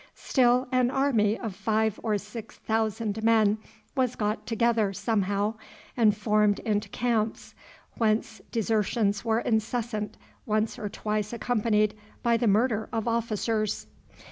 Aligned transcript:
Still, 0.15 0.67
an 0.71 0.89
army 0.89 1.37
of 1.37 1.53
five 1.55 1.99
or 2.01 2.17
six 2.17 2.55
thousand 2.57 3.21
men 3.21 3.59
was 3.95 4.15
got 4.15 4.47
together 4.47 4.93
somehow, 4.93 5.53
and 5.95 6.17
formed 6.17 6.57
into 6.61 6.89
camps, 6.89 7.53
whence 7.99 8.41
desertions 8.51 9.23
were 9.23 9.41
incessant, 9.41 10.17
once 10.47 10.79
or 10.79 10.89
twice 10.89 11.33
accompanied 11.33 11.95
by 12.23 12.35
the 12.35 12.47
murder 12.47 12.89
of 12.91 13.07
officers. 13.07 13.85